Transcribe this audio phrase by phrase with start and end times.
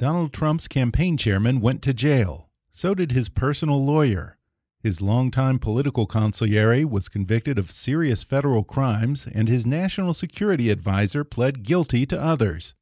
[0.00, 2.48] Donald Trump's campaign chairman went to jail.
[2.72, 4.38] So did his personal lawyer.
[4.82, 11.22] His longtime political consigliere was convicted of serious federal crimes, and his national security advisor
[11.22, 12.74] pled guilty to others.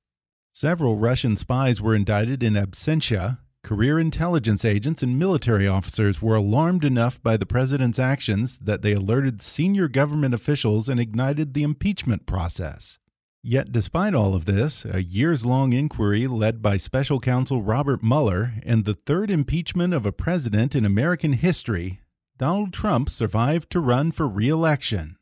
[0.53, 3.39] Several Russian spies were indicted in absentia.
[3.65, 8.93] Career intelligence agents and military officers were alarmed enough by the president's actions that they
[8.93, 13.01] alerted senior government officials and ignited the impeachment process.
[13.43, 18.55] Yet, despite all of this, a years long inquiry led by special counsel Robert Mueller
[18.65, 22.01] and the third impeachment of a president in American history,
[22.37, 25.17] Donald Trump survived to run for re election.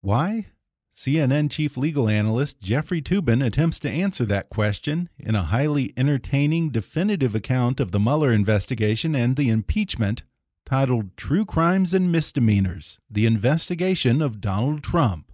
[0.00, 0.46] Why?
[0.94, 6.70] CNN chief legal analyst Jeffrey Toobin attempts to answer that question in a highly entertaining,
[6.70, 10.22] definitive account of the Mueller investigation and the impeachment
[10.66, 15.31] titled True Crimes and Misdemeanors The Investigation of Donald Trump.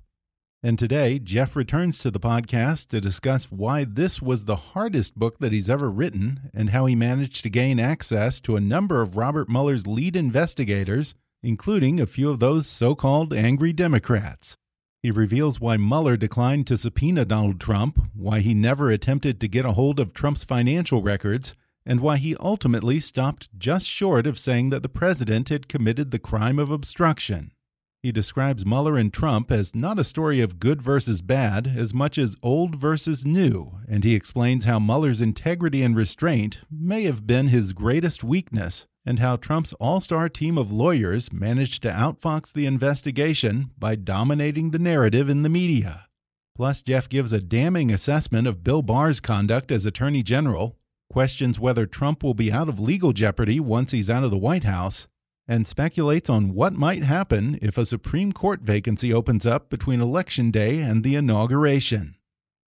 [0.68, 5.38] And today, Jeff returns to the podcast to discuss why this was the hardest book
[5.38, 9.16] that he's ever written and how he managed to gain access to a number of
[9.16, 14.58] Robert Mueller's lead investigators, including a few of those so called angry Democrats.
[15.02, 19.64] He reveals why Mueller declined to subpoena Donald Trump, why he never attempted to get
[19.64, 21.54] a hold of Trump's financial records,
[21.86, 26.18] and why he ultimately stopped just short of saying that the president had committed the
[26.18, 27.52] crime of obstruction.
[28.00, 32.16] He describes Mueller and Trump as not a story of good versus bad as much
[32.16, 37.48] as old versus new, and he explains how Mueller's integrity and restraint may have been
[37.48, 42.66] his greatest weakness, and how Trump's all star team of lawyers managed to outfox the
[42.66, 46.06] investigation by dominating the narrative in the media.
[46.54, 50.76] Plus, Jeff gives a damning assessment of Bill Barr's conduct as Attorney General,
[51.10, 54.64] questions whether Trump will be out of legal jeopardy once he's out of the White
[54.64, 55.08] House,
[55.48, 60.50] and speculates on what might happen if a Supreme Court vacancy opens up between Election
[60.50, 62.16] Day and the inauguration.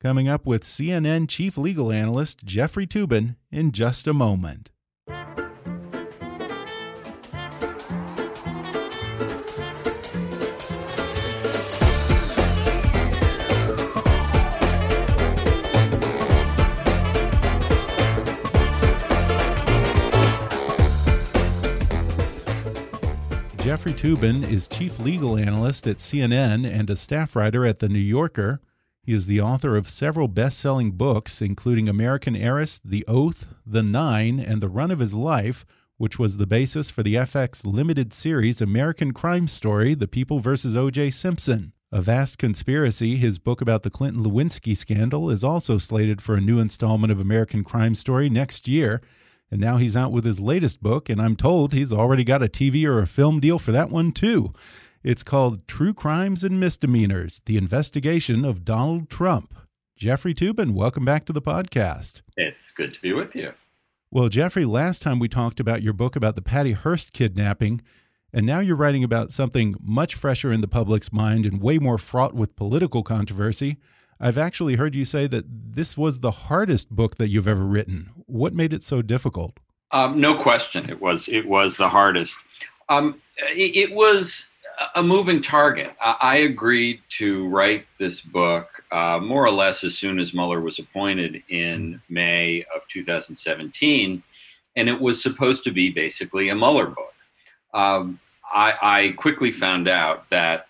[0.01, 4.71] Coming up with CNN chief legal analyst Jeffrey Toobin in just a moment.
[23.63, 27.99] Jeffrey Toobin is chief legal analyst at CNN and a staff writer at The New
[27.99, 28.59] Yorker.
[29.03, 33.83] He is the author of several best selling books, including American Heiress, The Oath, The
[33.83, 35.63] Nine, and The Run of His Life,
[35.97, 40.75] which was the basis for the FX limited series American Crime Story The People vs.
[40.75, 41.11] O.J.
[41.11, 41.73] Simpson.
[41.91, 46.41] A Vast Conspiracy, his book about the Clinton Lewinsky scandal, is also slated for a
[46.41, 49.01] new installment of American Crime Story next year.
[49.51, 52.47] And now he's out with his latest book, and I'm told he's already got a
[52.47, 54.53] TV or a film deal for that one, too.
[55.03, 59.53] It's called True Crimes and Misdemeanors The Investigation of Donald Trump.
[59.97, 62.21] Jeffrey Toobin, welcome back to the podcast.
[62.37, 63.51] It's good to be with you.
[64.09, 67.81] Well, Jeffrey, last time we talked about your book about the Patty Hearst kidnapping,
[68.31, 71.97] and now you're writing about something much fresher in the public's mind and way more
[71.97, 73.79] fraught with political controversy.
[74.21, 78.11] I've actually heard you say that this was the hardest book that you've ever written.
[78.27, 79.59] What made it so difficult?
[79.89, 82.35] Um, no question, it was it was the hardest.
[82.87, 84.45] Um, it, it, was
[84.95, 85.93] a moving target.
[85.99, 90.61] I, I, agreed to write this book uh, more or less as soon as Mueller
[90.61, 94.23] was appointed in May of 2017,
[94.75, 97.13] and it was supposed to be basically a Mueller book.
[97.73, 98.19] Um,
[98.53, 100.67] I, I quickly found out that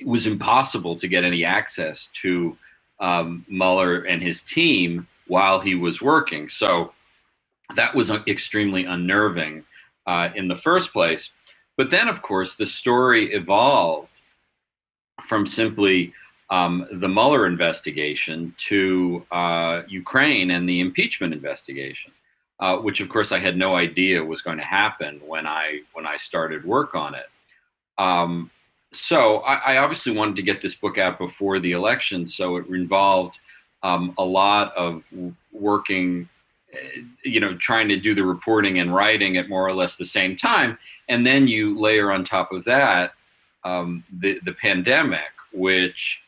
[0.00, 2.56] it was impossible to get any access to
[3.00, 6.48] um, Mueller and his team while he was working.
[6.48, 6.92] So
[7.74, 9.64] that was extremely unnerving
[10.06, 11.30] uh, in the first place.
[11.76, 14.08] but then, of course, the story evolved
[15.22, 16.12] from simply
[16.48, 22.12] um, the Mueller investigation to uh, Ukraine and the impeachment investigation,
[22.60, 26.06] uh, which, of course, I had no idea was going to happen when I when
[26.06, 27.26] I started work on it.
[27.98, 28.50] Um,
[28.96, 32.66] so I, I, obviously wanted to get this book out before the election, so it
[32.66, 33.38] involved
[33.82, 35.02] um, a lot of
[35.52, 36.28] working
[36.72, 40.04] eh, you know trying to do the reporting and writing at more or less the
[40.04, 40.76] same time
[41.08, 43.12] and then you layer on top of that
[43.64, 46.20] um, the the pandemic which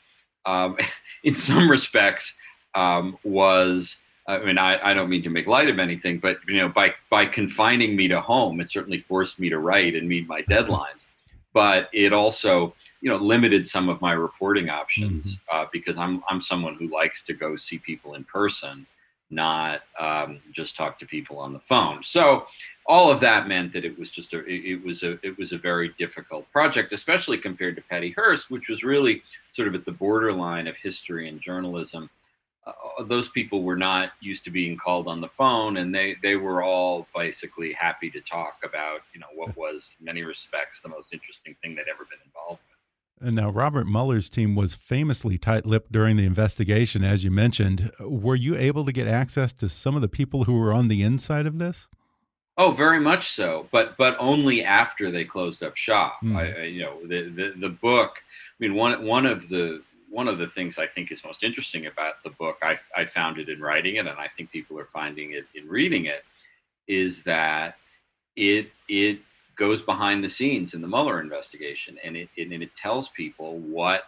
[0.46, 0.76] um,
[1.24, 2.32] in some respects
[2.74, 6.58] um, was I mean I, I don't mean to make light of anything but you
[6.58, 10.28] know by by confining me to home it certainly forced me to write and meet
[10.28, 11.02] my deadlines
[11.58, 15.56] but it also you know limited some of my reporting options mm-hmm.
[15.56, 18.86] uh, because I'm I'm someone who likes to go see people in person,
[19.28, 22.04] not um, just talk to people on the phone.
[22.04, 22.46] So
[22.86, 25.50] all of that meant that it was just a it, it was a it was
[25.50, 29.84] a very difficult project, especially compared to Patty Hearst, which was really sort of at
[29.84, 32.08] the borderline of history and journalism
[32.68, 36.36] uh, those people were not used to being called on the phone and they they
[36.36, 40.88] were all basically happy to talk about you know what was in many respects the
[40.88, 45.38] most interesting thing they'd ever been involved with and now robert mueller's team was famously
[45.38, 49.94] tight-lipped during the investigation as you mentioned were you able to get access to some
[49.94, 51.88] of the people who were on the inside of this
[52.60, 56.18] Oh, very much so, but but only after they closed up shop.
[56.24, 56.36] Mm.
[56.36, 58.16] I, you know, the, the the book.
[58.16, 61.86] I mean, one one of the one of the things I think is most interesting
[61.86, 64.88] about the book, I, I found it in writing it, and I think people are
[64.92, 66.24] finding it in reading it,
[66.86, 67.76] is that
[68.36, 69.20] it it
[69.56, 74.04] goes behind the scenes in the Mueller investigation, and it, and it tells people what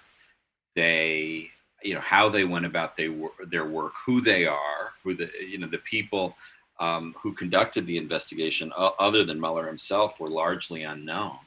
[0.77, 1.51] they
[1.83, 3.15] you know how they went about they,
[3.51, 6.35] their work, who they are, who the you know the people
[6.79, 11.39] um, who conducted the investigation, uh, other than Mueller himself, were largely unknown,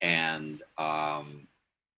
[0.00, 1.46] and um,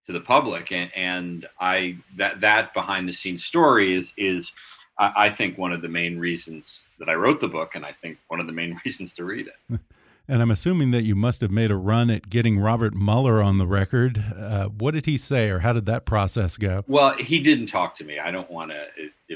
[0.06, 0.72] to the public.
[0.72, 4.52] And, and i that that behind the scenes story is is
[4.98, 7.92] I, I think one of the main reasons that i wrote the book and i
[7.92, 9.80] think one of the main reasons to read it.
[10.28, 13.58] And i'm assuming that you must have made a run at getting robert mueller on
[13.58, 14.20] the record.
[14.36, 16.82] Uh, what did he say or how did that process go?
[16.88, 18.18] Well he didn't talk to me.
[18.18, 18.86] I don't want to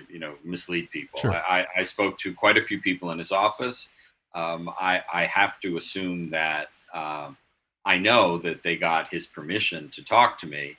[0.09, 1.21] you know mislead people.
[1.21, 1.33] Sure.
[1.33, 3.89] I, I spoke to quite a few people in his office.
[4.35, 7.37] Um, I, I have to assume that um,
[7.85, 10.77] I know that they got his permission to talk to me,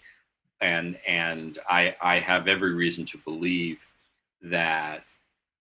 [0.61, 3.79] and and I I have every reason to believe
[4.43, 5.03] that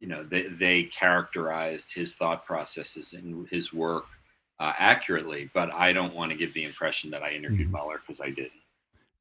[0.01, 4.05] you know they they characterized his thought processes and his work
[4.59, 7.85] uh, accurately, but I don't want to give the impression that I interviewed mm -hmm.
[7.85, 8.63] Mueller because I didn't.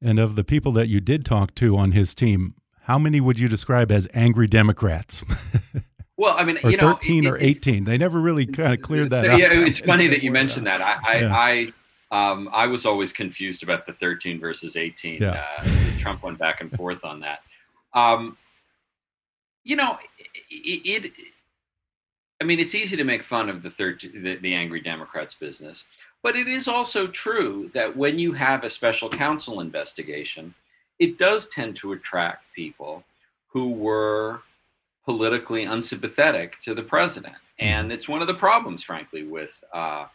[0.02, 3.38] And of the people that you did talk to on his team, how many would
[3.38, 5.24] you describe as angry Democrats?
[6.20, 7.84] Well, I mean, or you know, 13 it, or 18.
[7.84, 9.38] They never really kind of cleared that yeah, up.
[9.38, 10.82] Yeah, it's funny that you mentioned that.
[10.82, 11.34] I, I, yeah.
[11.34, 11.72] I
[12.10, 15.22] um, I was always confused about the 13 versus 18.
[15.22, 15.44] Yeah.
[15.58, 15.64] Uh,
[15.98, 17.40] Trump went back and forth on that.
[17.94, 18.36] Um,
[19.64, 19.98] you know,
[20.50, 21.12] it, it,
[22.40, 25.84] I mean, it's easy to make fun of the, 13, the, the angry Democrats business,
[26.22, 30.54] but it is also true that when you have a special counsel investigation,
[30.98, 33.04] it does tend to attract people
[33.48, 34.40] who were
[35.04, 37.34] politically unsympathetic to the president.
[37.34, 37.66] Mm-hmm.
[37.66, 40.06] And it's one of the problems, frankly, with uh,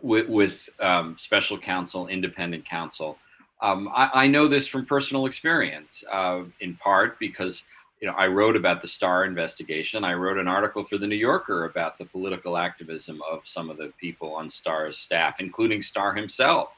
[0.00, 3.18] with, with um, special counsel, independent counsel.
[3.60, 7.62] Um, I, I, know this from personal experience, uh, in part because
[8.00, 10.02] you know I wrote about the Starr investigation.
[10.02, 13.76] I wrote an article for the New Yorker about the political activism of some of
[13.76, 16.70] the people on Starr's staff, including Starr himself.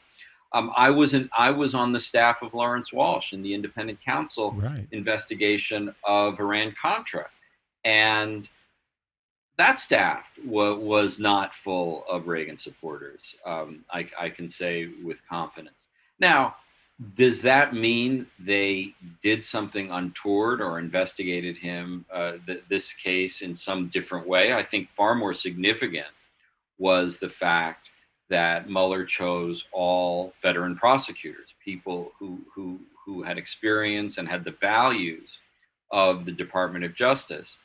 [0.52, 4.00] Um, I was in, I was on the staff of Lawrence Walsh in the independent
[4.02, 4.86] counsel right.
[4.92, 7.26] investigation of Iran Contra,
[7.84, 8.46] and
[9.56, 13.34] that staff wa- was not full of Reagan supporters.
[13.46, 15.76] Um, I, I, can say with confidence.
[16.18, 16.56] Now,
[17.16, 23.54] does that mean they did something untoward or investigated him, uh, th- this case, in
[23.54, 24.52] some different way?
[24.54, 26.06] I think far more significant
[26.78, 27.90] was the fact
[28.30, 34.56] that Mueller chose all veteran prosecutors, people who, who, who had experience and had the
[34.60, 35.38] values
[35.90, 37.56] of the Department of Justice.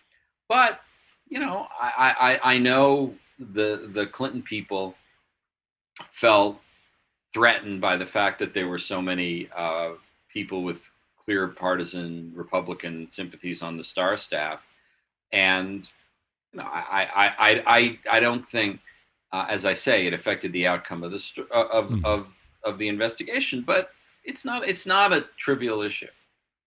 [0.47, 0.81] But
[1.29, 4.95] you know, I, I, I know the the Clinton people
[6.11, 6.59] felt
[7.33, 9.91] threatened by the fact that there were so many uh,
[10.33, 10.79] people with
[11.23, 14.61] clear partisan Republican sympathies on the Starr staff,
[15.31, 15.87] and
[16.51, 18.79] you know, I I I I, I don't think,
[19.31, 22.05] uh, as I say, it affected the outcome of the of mm-hmm.
[22.05, 22.27] of
[22.63, 23.91] of the investigation, but
[24.25, 26.07] it's not it's not a trivial issue.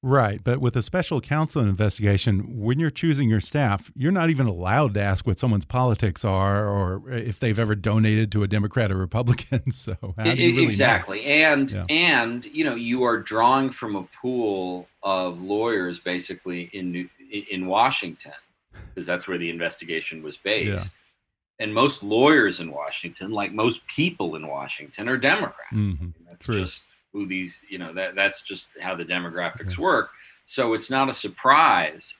[0.05, 0.43] Right.
[0.43, 4.95] But with a special counsel investigation, when you're choosing your staff, you're not even allowed
[4.95, 8.97] to ask what someone's politics are or if they've ever donated to a Democrat or
[8.97, 9.63] Republican.
[9.73, 11.21] So how do you really exactly.
[11.21, 11.27] Know?
[11.27, 11.85] And yeah.
[11.89, 17.09] and you know, you are drawing from a pool of lawyers basically in
[17.51, 18.33] in Washington
[18.89, 20.85] because that's where the investigation was based.
[20.85, 21.65] Yeah.
[21.65, 25.73] And most lawyers in Washington, like most people in Washington, are Democrats.
[25.73, 26.13] Mm -hmm.
[26.29, 26.61] That's True.
[26.61, 26.83] just
[27.13, 30.11] who these, you know, that that's just how the demographics work.
[30.47, 32.15] So it's not a surprise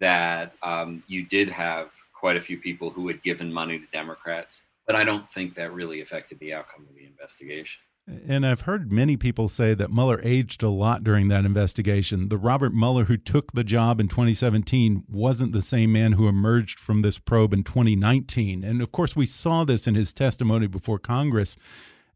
[0.00, 4.60] that um, you did have quite a few people who had given money to Democrats,
[4.86, 7.80] but I don't think that really affected the outcome of the investigation.
[8.26, 12.30] And I've heard many people say that Mueller aged a lot during that investigation.
[12.30, 16.78] The Robert Mueller who took the job in 2017 wasn't the same man who emerged
[16.78, 18.64] from this probe in 2019.
[18.64, 21.58] And of course, we saw this in his testimony before Congress.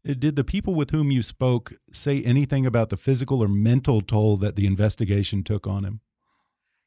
[0.05, 4.35] Did the people with whom you spoke say anything about the physical or mental toll
[4.37, 6.01] that the investigation took on him?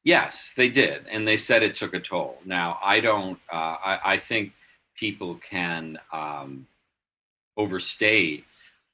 [0.03, 2.37] Yes, they did, and they said it took a toll.
[2.45, 3.39] Now, I don't.
[3.51, 4.53] Uh, I, I, think
[4.95, 6.67] people can um,
[7.57, 8.45] overstate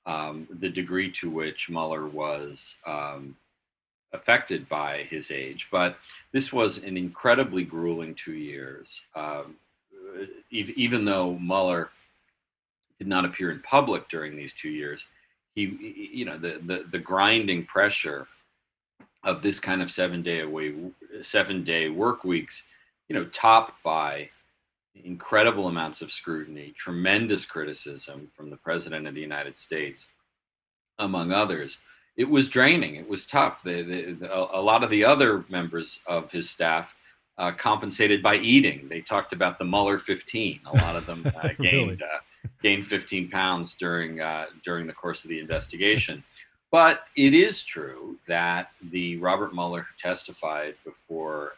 [0.06, 3.36] um, the degree to which Mueller was um,
[4.14, 5.98] affected by his age, but
[6.32, 9.02] this was an incredibly grueling two years.
[9.16, 9.58] Um,
[10.50, 11.90] even though Mueller
[13.00, 15.06] did not appear in public during these two years,
[15.56, 18.28] he, you know, the the, the grinding pressure
[19.24, 20.74] of this kind of seven day away,
[21.22, 22.62] seven day work weeks,
[23.08, 24.30] you know, topped by
[25.04, 30.08] incredible amounts of scrutiny, tremendous criticism from the president of the United States,
[31.00, 31.78] among others.
[32.16, 32.96] It was draining.
[32.96, 33.64] It was tough.
[33.64, 36.94] The, the, the, a lot of the other members of his staff
[37.40, 38.88] uh, compensated by eating.
[38.88, 40.60] They talked about the Mueller 15.
[40.66, 41.94] A lot of them uh, gained really?
[42.04, 42.20] uh,
[42.64, 46.24] gained 15 pounds during uh, during the course of the investigation.
[46.72, 51.54] But it is true that the Robert Mueller who testified before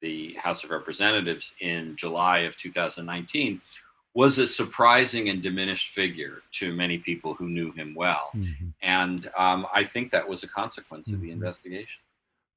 [0.00, 3.60] the House of Representatives in July of 2019
[4.14, 8.30] was a surprising and diminished figure to many people who knew him well.
[8.34, 8.68] Mm-hmm.
[8.82, 11.14] And um, I think that was a consequence mm-hmm.
[11.14, 11.34] of the mm-hmm.
[11.34, 12.00] investigation.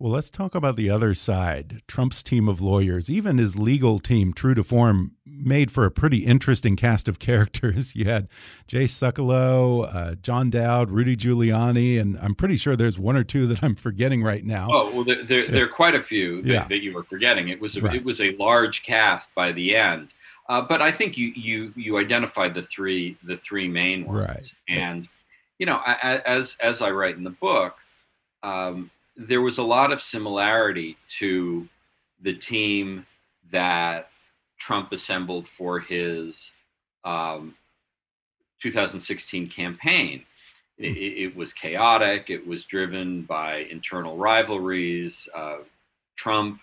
[0.03, 1.81] Well, let's talk about the other side.
[1.87, 6.25] Trump's team of lawyers, even his legal team, true to form, made for a pretty
[6.25, 7.95] interesting cast of characters.
[7.95, 8.27] You had
[8.67, 13.47] Jay Sekulow, uh, John Dowd, Rudy Giuliani, and I'm pretty sure there's one or two
[13.47, 14.67] that I'm forgetting right now.
[14.69, 16.67] Oh, well, there, there, there are quite a few that, yeah.
[16.67, 17.47] that, you were forgetting.
[17.47, 17.95] It was a, right.
[17.95, 20.09] it was a large cast by the end,
[20.49, 24.53] uh, but I think you you you identified the three the three main ones, right.
[24.67, 25.07] and
[25.59, 27.77] you know as as I write in the book.
[28.43, 31.67] Um, there was a lot of similarity to
[32.21, 33.05] the team
[33.51, 34.09] that
[34.57, 36.51] Trump assembled for his
[37.03, 37.53] um,
[38.61, 40.23] 2016 campaign.
[40.79, 42.29] It, it, was chaotic.
[42.29, 45.27] It was driven by internal rivalries.
[45.35, 45.57] Uh,
[46.15, 46.59] Trump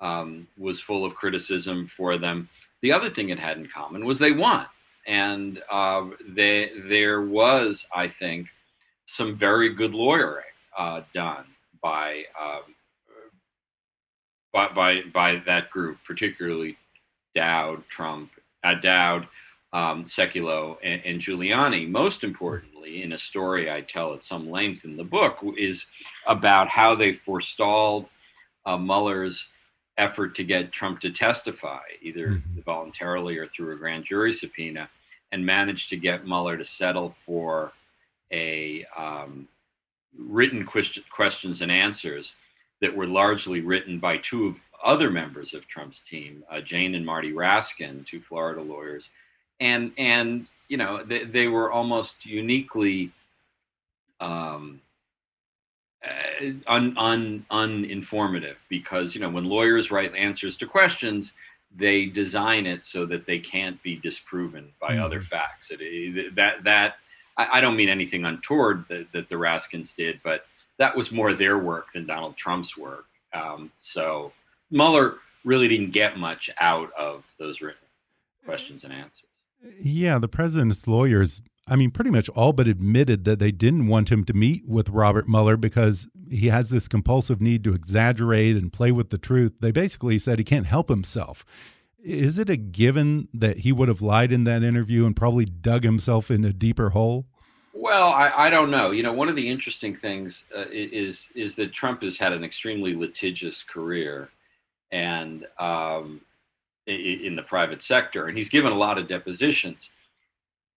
[0.00, 2.48] um, was full of criticism for them.
[2.80, 4.66] The other thing it had in common was they won,
[5.06, 8.48] and uh, they, there was, I think,
[9.06, 10.44] some very good lawyering
[10.76, 11.44] uh, done
[11.82, 12.74] by um,
[14.52, 16.76] by, by by that group, particularly
[17.34, 18.30] Dowd, Trump,
[18.64, 19.26] uh, Dowd,
[19.72, 21.88] um, Sekulow, and, and, Giuliani.
[21.88, 25.86] Most importantly, in a story I tell at some length in the book, is
[26.26, 28.08] about how they forestalled
[28.66, 29.46] uh, Mueller's
[29.98, 32.60] effort to get Trump to testify, either mm-hmm.
[32.60, 34.88] voluntarily or through a grand jury subpoena,
[35.32, 37.72] and managed to get Mueller to settle for
[38.32, 39.48] a um,
[40.18, 42.32] written questions and answers
[42.80, 47.06] that were largely written by two of other members of Trump's team, uh, Jane and
[47.06, 49.08] Marty Raskin, two Florida lawyers,
[49.60, 53.12] and and you know they, they were almost uniquely
[54.20, 54.80] um,
[56.04, 61.32] uh, un, un, uninformative because you know when lawyers write answers to questions
[61.74, 65.04] they design it so that they can't be disproven by mm-hmm.
[65.04, 66.96] other facts it, that that
[67.36, 70.46] I, I don't mean anything untoward that, that the Raskins did, but
[70.78, 73.06] that was more their work than Donald Trump's work.
[73.32, 74.32] Um, so
[74.70, 77.80] Mueller really didn't get much out of those written
[78.44, 79.28] questions and answers.
[79.80, 84.10] Yeah, the president's lawyers, I mean, pretty much all but admitted that they didn't want
[84.10, 88.72] him to meet with Robert Mueller because he has this compulsive need to exaggerate and
[88.72, 89.52] play with the truth.
[89.60, 91.44] They basically said he can't help himself.
[92.02, 95.84] Is it a given that he would have lied in that interview and probably dug
[95.84, 97.26] himself in a deeper hole?
[97.72, 98.90] Well, I, I don't know.
[98.90, 102.44] You know, one of the interesting things uh, is is that Trump has had an
[102.44, 104.30] extremely litigious career,
[104.90, 106.20] and um,
[106.86, 109.90] in, the private sector, and he's given a lot of depositions.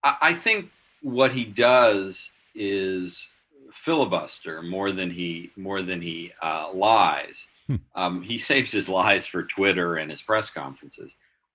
[0.04, 0.70] I, I think
[1.02, 3.26] what he does is
[3.72, 7.46] filibuster more than he more than he uh, lies.
[7.66, 7.76] Hmm.
[7.94, 11.10] Um, he saves his lies for Twitter and his press conferences.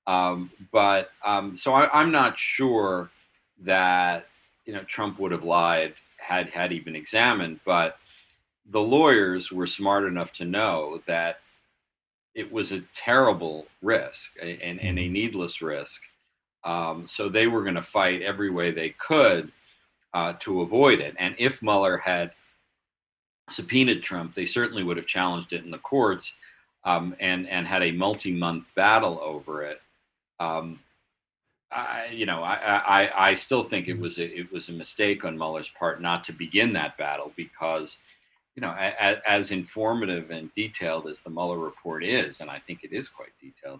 [0.07, 3.09] Um, but um, so I, am not sure
[3.63, 4.27] that
[4.65, 7.59] you know Trump would have lied had had he been examined.
[7.65, 7.97] But
[8.69, 11.39] the lawyers were smart enough to know that
[12.33, 15.13] it was a terrible risk and, and a hmm.
[15.13, 16.01] needless risk.
[16.63, 19.51] Um, so they were going to fight every way they could
[20.13, 21.15] uh, to avoid it.
[21.17, 22.31] And if Mueller had
[23.51, 26.31] subpoenaed Trump, they certainly would have challenged it in the courts
[26.83, 29.81] um, and and had a multi-month battle over it.
[30.39, 30.79] Um,
[31.71, 35.23] I, you know, I, I, I still think it was a, it was a mistake
[35.23, 37.95] on Mueller's part not to begin that battle because,
[38.55, 42.83] you know, as, as informative and detailed as the Mueller report is, and I think
[42.83, 43.79] it is quite detailed,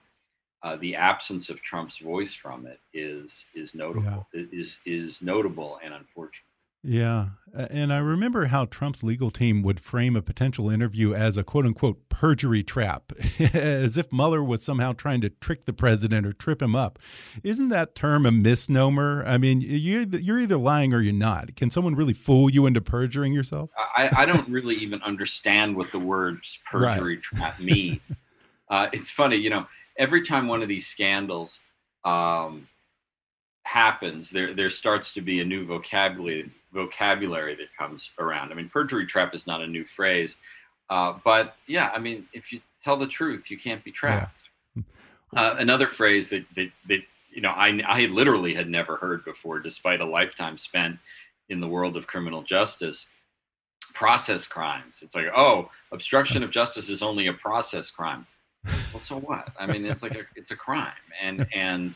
[0.64, 4.44] uh, the absence of Trump's voice from it is is notable yeah.
[4.54, 6.46] is is notable and unfortunate.
[6.84, 7.30] Yeah.
[7.54, 11.66] And I remember how Trump's legal team would frame a potential interview as a quote
[11.66, 13.12] unquote perjury trap,
[13.54, 16.98] as if Mueller was somehow trying to trick the president or trip him up.
[17.44, 19.24] Isn't that term a misnomer?
[19.28, 21.56] I mean, you're either lying or you're not.
[21.58, 23.70] Can someone really fool you into perjuring yourself?
[23.98, 27.24] I, I don't really even understand what the words perjury right.
[27.24, 28.00] trap mean.
[28.70, 31.60] uh, it's funny, you know, every time one of these scandals
[32.06, 32.70] um,
[33.64, 38.52] happens, there there starts to be a new vocabulary vocabulary that comes around.
[38.52, 40.38] I mean, perjury trap is not a new phrase,
[40.90, 44.36] uh, but yeah, I mean, if you tell the truth, you can't be trapped.
[44.76, 44.84] Yeah.
[45.36, 47.00] Uh, another phrase that, that that
[47.32, 50.98] you know I I literally had never heard before, despite a lifetime spent
[51.50, 53.08] in the world of criminal justice.
[53.94, 54.96] Process crimes.
[55.02, 58.26] It's like, oh, obstruction of justice is only a process crime.
[58.66, 59.50] Well, so what?
[59.60, 61.96] I mean, it's like a, it's a crime, and and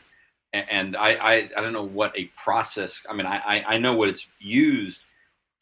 [0.70, 3.00] and I, I, I don't know what a process.
[3.08, 5.00] I mean, I I know what it's used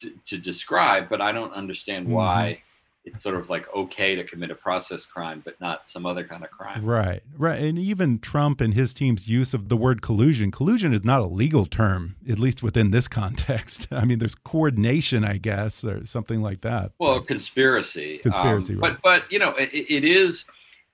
[0.01, 2.15] to, to describe, but I don't understand mm-hmm.
[2.15, 2.63] why
[3.05, 6.43] it's sort of like okay to commit a process crime, but not some other kind
[6.43, 6.85] of crime.
[6.85, 7.61] Right, right.
[7.61, 10.51] And even Trump and his team's use of the word collusion.
[10.51, 13.89] Collusion is not a legal term, at least within this context.
[13.91, 16.93] I mean, there's coordination, I guess, or something like that.
[16.99, 18.19] Well, conspiracy.
[18.19, 18.97] Conspiracy, um, right.
[19.03, 20.45] But but you know, it, it is.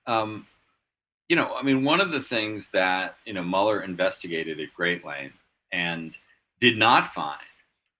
[0.07, 0.47] Um,
[1.31, 5.05] you know, I mean, one of the things that you know Mueller investigated at great
[5.05, 5.37] length
[5.71, 6.13] and
[6.59, 7.39] did not find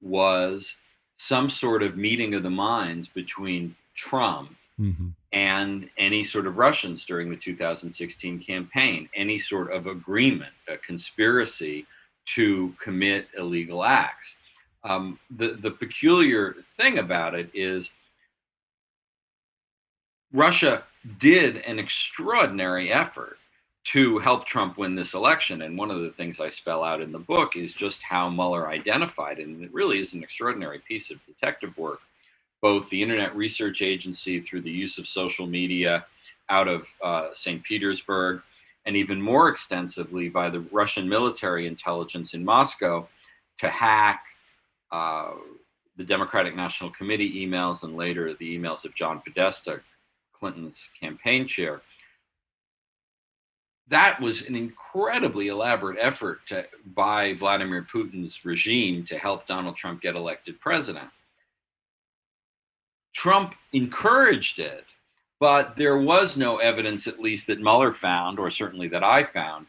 [0.02, 0.76] was
[1.15, 5.08] some sort of meeting of the minds between Trump mm-hmm.
[5.32, 11.86] and any sort of Russians during the 2016 campaign, any sort of agreement, a conspiracy
[12.36, 14.36] to commit illegal acts.
[14.84, 17.91] Um, the the peculiar thing about it is
[20.34, 20.84] Russia
[21.20, 23.38] did an extraordinary effort
[23.84, 25.64] to help Trump win this election.
[25.64, 28.70] And one of the things I spell out in the book is just how Mueller
[28.70, 32.00] identified, and it really is an extraordinary piece of detective work,
[32.62, 36.06] both the Internet Research Agency through the use of social media
[36.50, 37.64] out of uh, St.
[37.64, 38.42] Petersburg,
[38.86, 43.08] and even more extensively by the Russian military intelligence in Moscow
[43.60, 44.24] to hack
[44.92, 45.32] uh,
[45.98, 49.82] the Democratic National Committee emails and later the emails of John Podesta,
[50.41, 51.82] Clinton's campaign chair.
[53.89, 60.01] That was an incredibly elaborate effort to, by Vladimir Putin's regime to help Donald Trump
[60.01, 61.10] get elected president.
[63.13, 64.86] Trump encouraged it,
[65.39, 69.67] but there was no evidence, at least that Mueller found, or certainly that I found,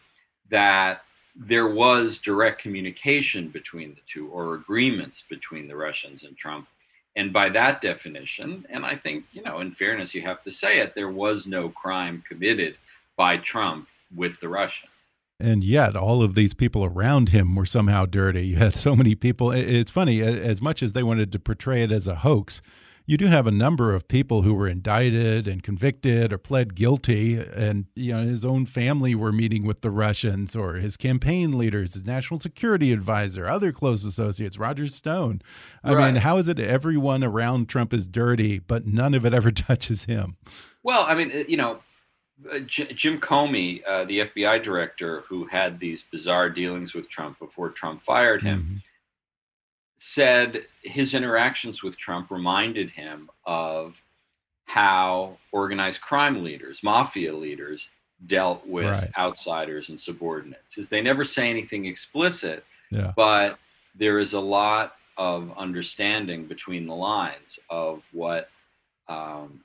[0.49, 1.03] that
[1.35, 6.67] there was direct communication between the two or agreements between the Russians and Trump
[7.17, 10.81] and by that definition, and I think, you know, in fairness, you have to say
[10.81, 12.77] it, there was no crime committed
[13.17, 14.91] by Trump with the Russians.
[15.39, 18.47] And yet, all of these people around him were somehow dirty.
[18.47, 19.51] You had so many people.
[19.51, 22.63] It's funny, as much as they wanted to portray it as a hoax,
[23.07, 27.37] you do have a number of people who were indicted and convicted or pled guilty,
[27.37, 31.95] and you know his own family were meeting with the Russians, or his campaign leaders,
[31.95, 35.43] his national security advisor, other close associates, Roger Stone.
[35.83, 36.13] I right.
[36.13, 40.05] mean, how is it everyone around Trump is dirty, but none of it ever touches
[40.05, 40.37] him?
[40.83, 41.79] Well, I mean, you know,
[42.53, 47.71] uh, Jim Comey, uh, the FBI director who had these bizarre dealings with Trump before
[47.71, 48.59] Trump fired him.
[48.59, 48.92] Mm -hmm
[50.05, 53.95] said his interactions with Trump reminded him of
[54.65, 57.89] how organized crime leaders, mafia leaders,
[58.27, 59.11] dealt with right.
[59.17, 60.77] outsiders and subordinates.
[60.77, 63.13] Is they never say anything explicit, yeah.
[63.15, 63.61] but
[63.95, 68.51] there is a lot of understanding between the lines of what
[69.07, 69.61] um,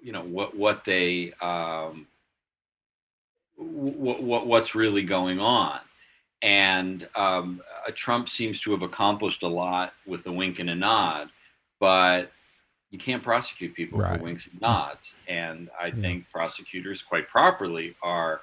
[0.00, 2.06] you know what what they um,
[3.56, 5.80] what, what what's really going on
[6.44, 10.74] And um, uh, Trump seems to have accomplished a lot with a wink and a
[10.74, 11.30] nod,
[11.80, 12.30] but
[12.90, 14.18] you can't prosecute people Right.
[14.18, 15.14] for winks and nods.
[15.26, 18.42] And I think prosecutors, quite properly, are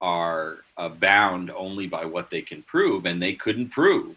[0.00, 4.16] are uh, bound only by what they can prove, and they couldn't prove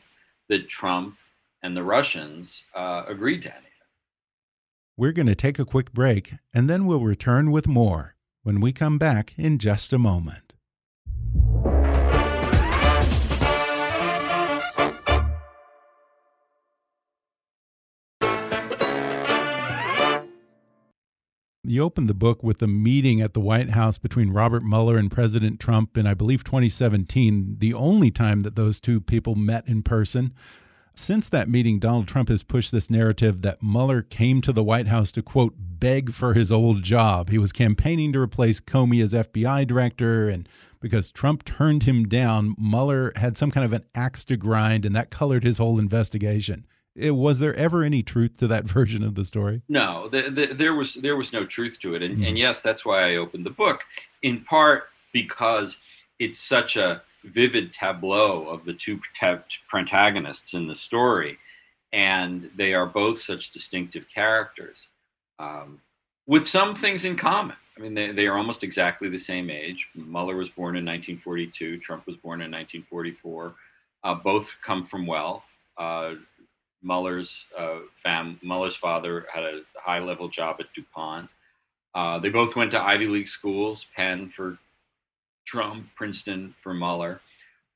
[0.50, 1.16] that Trump
[1.64, 3.64] and the Russians uh, agreed to anything.
[4.98, 8.72] We're going to take a quick break and then we'll return with more when we
[8.74, 10.47] come back in just a moment.
[21.70, 25.12] You opened the book with a meeting at the White House between Robert Mueller and
[25.12, 29.84] President Trump in, I believe, 2017, the only time that those two people met in
[29.84, 30.34] person.
[30.96, 34.88] Since that meeting, Donald Trump has pushed this narrative that Mueller came to the White
[34.88, 37.30] House to, quote, beg for his old job.
[37.30, 40.48] He was campaigning to replace Comey as FBI director, and
[40.80, 44.96] because Trump turned him down, Mueller had some kind of an axe to grind, and
[44.96, 46.66] that colored his whole investigation.
[46.98, 49.62] It, was there ever any truth to that version of the story?
[49.70, 52.86] No, the, the, there was there was no truth to it, and, and yes, that's
[52.86, 53.82] why I opened the book.
[54.24, 55.78] In part because
[56.20, 59.00] it's such a vivid tableau of the two
[59.68, 61.38] protagonists in the story,
[61.94, 64.88] and they are both such distinctive characters,
[65.40, 65.80] um,
[66.26, 67.56] with some things in common.
[67.78, 69.88] I mean, they, they are almost exactly the same age.
[69.96, 71.78] Mueller was born in 1942.
[71.80, 73.54] Trump was born in 1944.
[74.04, 75.44] Uh, both come from wealth.
[75.78, 76.16] Uh,
[76.88, 78.40] Mueller's uh, fam
[78.82, 81.30] father had a high level job at DuPont.
[81.94, 84.58] Uh, they both went to Ivy League schools, Penn for
[85.46, 87.20] Trump, Princeton for Mueller,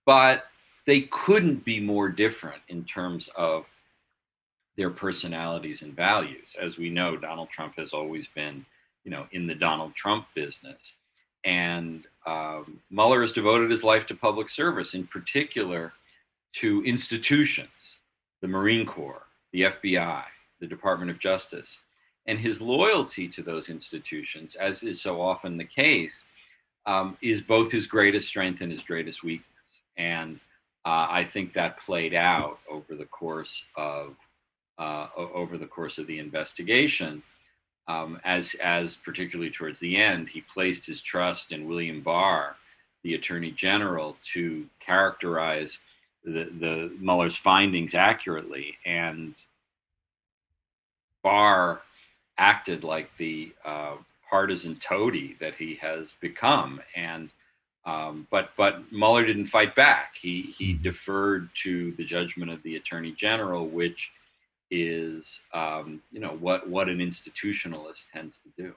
[0.05, 0.45] but
[0.87, 3.65] they couldn't be more different in terms of
[4.77, 6.55] their personalities and values.
[6.59, 8.65] As we know, Donald Trump has always been,
[9.03, 10.93] you know, in the Donald Trump business,
[11.43, 15.91] and um, Mueller has devoted his life to public service, in particular
[16.53, 17.69] to institutions
[18.41, 19.23] the Marine Corps,
[19.53, 20.23] the FBI,
[20.59, 21.77] the Department of Justice.
[22.27, 26.25] And his loyalty to those institutions, as is so often the case,
[26.85, 29.47] um, is both his greatest strength and his greatest weakness.
[29.97, 30.39] And
[30.85, 34.15] uh, I think that played out over the course of
[34.79, 37.21] uh, over the course of the investigation.
[37.87, 42.55] Um, as as particularly towards the end, he placed his trust in William Barr,
[43.03, 45.77] the Attorney General, to characterize
[46.23, 49.33] the, the Mueller's findings accurately, and
[51.23, 51.81] Barr
[52.37, 53.95] acted like the uh,
[54.29, 57.29] partisan toady that he has become, and
[57.85, 60.15] um, but but Mueller didn't fight back.
[60.19, 64.11] He he deferred to the judgment of the Attorney General, which
[64.69, 68.73] is um, you know what what an institutionalist tends to do.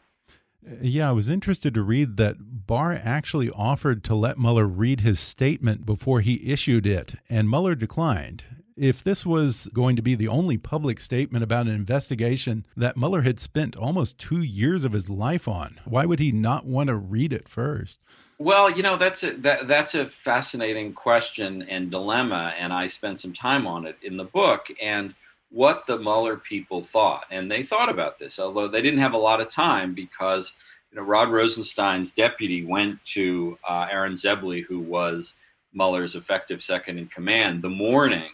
[0.81, 5.21] Yeah, I was interested to read that Barr actually offered to let Mueller read his
[5.21, 8.45] statement before he issued it, and Mueller declined.
[8.77, 13.23] If this was going to be the only public statement about an investigation that Mueller
[13.23, 16.97] had spent almost two years of his life on, why would he not want to
[16.97, 18.01] read it first?
[18.39, 23.21] Well, you know that's a that, that's a fascinating question and dilemma, and I spent
[23.21, 24.67] some time on it in the book.
[24.83, 25.15] And
[25.55, 29.19] what the Mueller people thought, and they thought about this, although they didn't have a
[29.19, 30.53] lot of time because
[30.91, 35.35] you know Rod Rosenstein's deputy went to uh, Aaron Zebley, who was
[35.73, 38.31] Mueller's effective second in command, the morning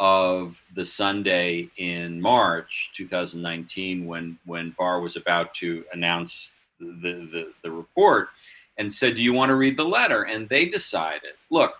[0.00, 6.86] of the Sunday in March 2019, when when Barr was about to announce the
[7.32, 8.30] the, the report,
[8.78, 11.74] and said, "Do you want to read the letter?" And they decided, look,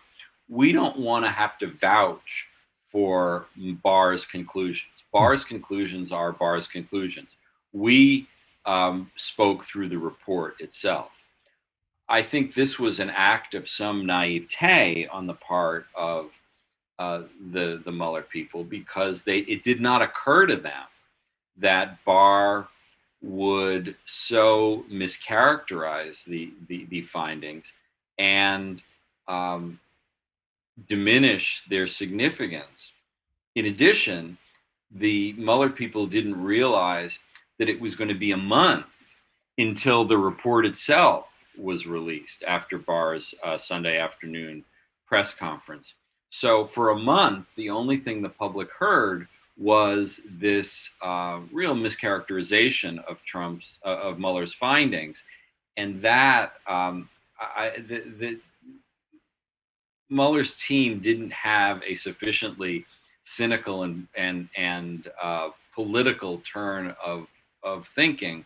[0.49, 2.48] we don't want to have to vouch
[2.90, 3.46] for
[3.83, 4.90] Barr's conclusions.
[5.12, 7.31] Barr's conclusions are Barr's conclusions.
[7.72, 8.27] We
[8.66, 11.11] um, spoke through the report itself.
[12.09, 16.31] I think this was an act of some naivete on the part of
[16.98, 17.22] uh,
[17.53, 20.87] the the Mueller people because they it did not occur to them
[21.59, 22.68] that Barr
[23.22, 27.72] would so mischaracterize the the, the findings
[28.18, 28.83] and
[29.29, 29.79] um,
[30.87, 32.93] diminish their significance.
[33.55, 34.38] In addition,
[34.91, 37.19] the Mueller people didn't realize
[37.59, 38.87] that it was going to be a month
[39.59, 44.64] until the report itself was released after Barr's uh, Sunday afternoon
[45.07, 45.95] press conference.
[46.31, 53.05] So for a month, the only thing the public heard was this uh, real mischaracterization
[53.07, 55.23] of Trump's uh, of Mueller's findings,
[55.77, 57.09] and that um,
[57.41, 58.41] I, the, the
[60.11, 62.85] Mueller's team didn't have a sufficiently
[63.25, 67.27] cynical and and and uh, political turn of
[67.62, 68.44] of thinking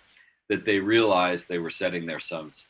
[0.49, 2.21] that they realized they were setting their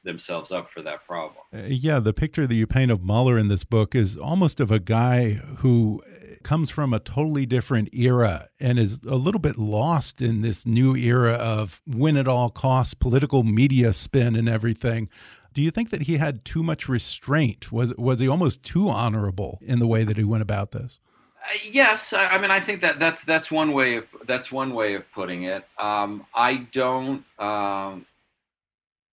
[0.04, 1.42] themselves up for that problem.
[1.52, 4.70] Uh, yeah, the picture that you paint of Mueller in this book is almost of
[4.70, 6.00] a guy who
[6.44, 10.94] comes from a totally different era and is a little bit lost in this new
[10.94, 15.08] era of win at all costs, political media spin, and everything.
[15.52, 17.72] Do you think that he had too much restraint?
[17.72, 21.00] Was was he almost too honorable in the way that he went about this?
[21.42, 24.74] Uh, yes, I, I, mean I think that that's that's one way of that's one
[24.74, 25.64] way of putting it.
[25.78, 28.06] Um, I don't um,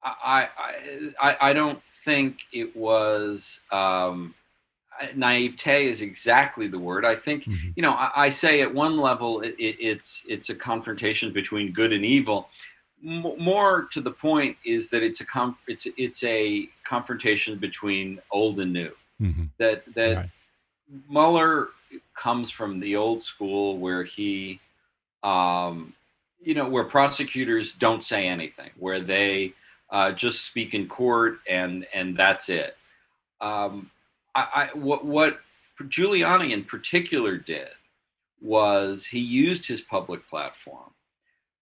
[0.03, 0.47] I,
[1.21, 4.33] I I don't think it was um,
[5.15, 7.05] naivete is exactly the word.
[7.05, 7.69] I think mm-hmm.
[7.75, 11.71] you know I, I, say at one level it, it, it's it's a confrontation between
[11.71, 12.49] good and evil
[13.01, 18.59] more to the point is that it's a com- it's it's a confrontation between old
[18.59, 18.91] and new.
[19.21, 19.45] Mm-hmm.
[19.57, 20.29] That that right.
[21.09, 21.69] Mueller
[22.15, 24.59] comes from the old school where he,
[25.23, 25.93] um,
[26.41, 29.53] you know, where prosecutors don't say anything, where they
[29.89, 32.75] uh, just speak in court and and that's it.
[33.41, 33.89] Um,
[34.35, 35.39] I, I what what
[35.83, 37.69] Giuliani in particular did
[38.41, 40.91] was he used his public platform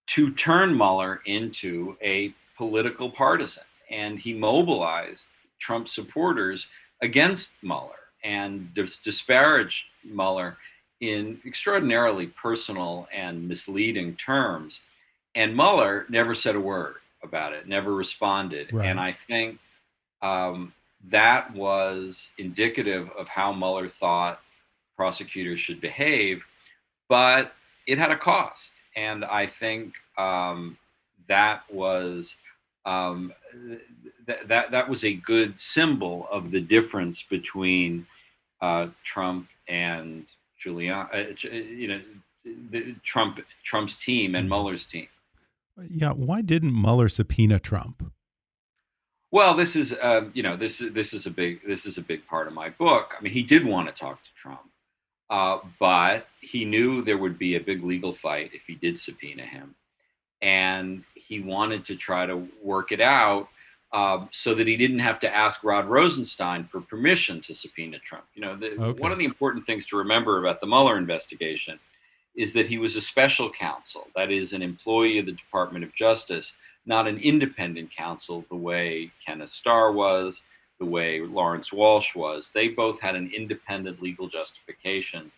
[0.07, 3.63] to turn Mueller into a political partisan.
[3.89, 5.27] And he mobilized
[5.59, 6.67] Trump supporters
[7.01, 10.57] against Mueller and dis- disparaged Mueller
[11.01, 14.79] in extraordinarily personal and misleading terms.
[15.35, 18.73] And Mueller never said a word about it, never responded.
[18.73, 18.87] Right.
[18.87, 19.59] And I think
[20.21, 20.73] um,
[21.09, 24.41] that was indicative of how Mueller thought
[24.95, 26.43] prosecutors should behave,
[27.07, 27.53] but
[27.85, 30.75] it had a cost and I think um,
[31.29, 32.35] that was
[32.85, 33.31] um,
[34.25, 38.07] th- that that was a good symbol of the difference between
[38.61, 40.25] uh, Trump and
[40.65, 41.35] Giuliani.
[41.45, 42.01] Uh, you know,
[42.71, 44.53] the, Trump Trump's team and mm-hmm.
[44.53, 45.07] Mueller's team.
[45.89, 48.11] Yeah, why didn't Mueller subpoena Trump?
[49.29, 52.01] Well, this is uh, you know this is this is a big this is a
[52.01, 53.13] big part of my book.
[53.17, 54.19] I mean, he did want to talk.
[55.29, 59.43] Uh, but he knew there would be a big legal fight if he did subpoena
[59.43, 59.75] him.
[60.41, 63.49] And he wanted to try to work it out
[63.91, 68.25] uh, so that he didn't have to ask Rod Rosenstein for permission to subpoena Trump.
[68.35, 69.01] You know, the, okay.
[69.01, 71.79] one of the important things to remember about the Mueller investigation
[72.35, 75.93] is that he was a special counsel, that is, an employee of the Department of
[75.95, 76.53] Justice,
[76.85, 80.43] not an independent counsel the way Kenneth Starr was,
[80.79, 82.51] the way Lawrence Walsh was.
[82.53, 85.31] They both had an independent legal justification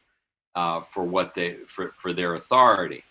[0.55, 3.03] uh, for what they for, for their authority.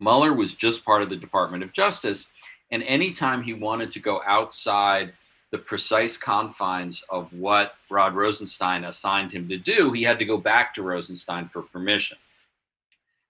[0.00, 2.26] Mueller was just part of the Department of Justice,
[2.70, 5.12] and anytime he wanted to go outside
[5.52, 10.36] the precise confines of what Rod Rosenstein assigned him to do, he had to go
[10.36, 12.18] back to Rosenstein for permission.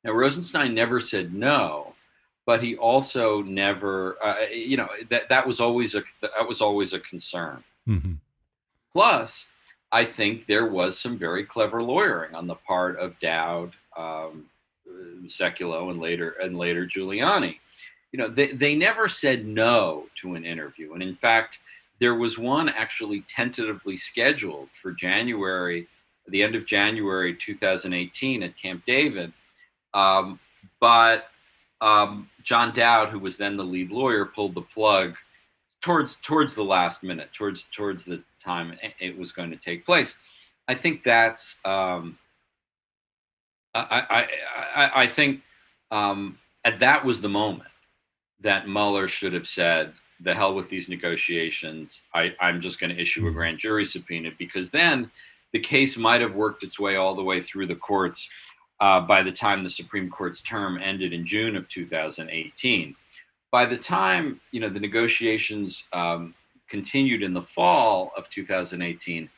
[0.02, 1.94] Now, Rosenstein never said no,
[2.46, 6.92] but he also never, uh, you know, that that was always a that was always
[6.92, 7.62] a concern.
[7.88, 8.14] Mm-hmm.
[8.92, 9.44] Plus,
[9.92, 14.46] I think there was some very clever lawyering on the part of Dowd, um,
[15.26, 17.56] Sekulow, and later and later Giuliani.
[18.12, 21.58] You know, they, they never said no to an interview, and in fact,
[21.98, 25.86] there was one actually tentatively scheduled for January,
[26.28, 29.32] the end of January 2018 at Camp David,
[29.94, 30.38] um,
[30.80, 31.28] but
[31.80, 35.14] um, John Dowd, who was then the lead lawyer, pulled the plug
[35.82, 40.14] towards towards the last minute, towards towards the time it was going to take place.
[40.68, 42.18] I think that's um,
[43.74, 44.28] I, I,
[44.74, 45.42] I, I think
[45.90, 47.70] um, and that was the moment
[48.40, 52.02] that Mueller should have said, "The hell with these negotiations.
[52.14, 53.36] I, I'm just going to issue a mm-hmm.
[53.36, 55.10] grand jury subpoena," because then
[55.52, 58.28] the case might have worked its way all the way through the courts
[58.80, 62.94] uh, by the time the Supreme Court's term ended in June of 2018
[63.50, 66.34] by the time you know the negotiations um,
[66.68, 69.28] continued in the fall of 2018,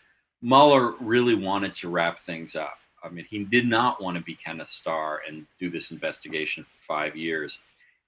[0.42, 2.78] Mueller really wanted to wrap things up.
[3.02, 6.86] I mean, he did not want to be Kenneth Starr and do this investigation for
[6.86, 7.58] five years,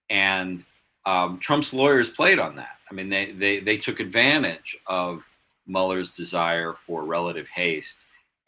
[0.08, 0.64] and
[1.06, 2.78] um, Trump's lawyers played on that.
[2.90, 5.22] I mean, they they they took advantage of
[5.66, 7.98] Mueller's desire for relative haste,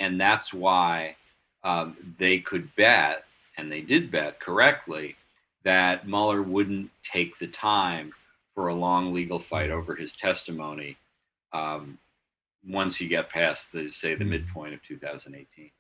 [0.00, 1.16] and that's why
[1.64, 3.24] um, they could bet,
[3.56, 5.16] and they did bet correctly,
[5.64, 8.12] that Mueller wouldn't take the time
[8.54, 10.96] for a long legal fight over his testimony
[11.52, 11.98] um,
[12.68, 14.30] once you get past the say the hmm.
[14.30, 15.70] midpoint of 2018.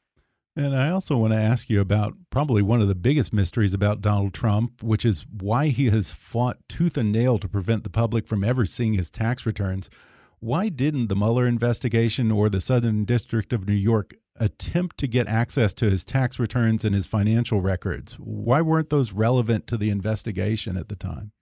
[0.54, 4.02] And I also want to ask you about probably one of the biggest mysteries about
[4.02, 8.26] Donald Trump, which is why he has fought tooth and nail to prevent the public
[8.26, 9.88] from ever seeing his tax returns.
[10.40, 14.12] Why didn't the Mueller investigation or the Southern District of New York
[14.42, 18.14] attempt to get access to his tax returns and his financial records.
[18.18, 21.32] Why weren't those relevant to the investigation at the time?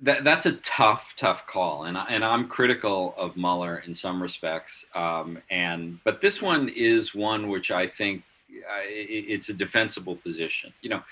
[0.00, 4.22] that, that's a tough, tough call, and I, and I'm critical of Mueller in some
[4.22, 4.84] respects.
[4.94, 10.16] Um, and but this one is one which I think uh, it, it's a defensible
[10.16, 10.72] position.
[10.82, 11.02] You know,